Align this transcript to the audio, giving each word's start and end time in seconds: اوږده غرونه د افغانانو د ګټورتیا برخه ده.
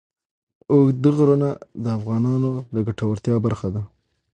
اوږده 0.71 1.09
غرونه 1.17 1.49
د 1.83 1.85
افغانانو 1.97 2.51
د 2.73 2.75
ګټورتیا 2.87 3.35
برخه 3.45 3.67
ده. 3.75 3.81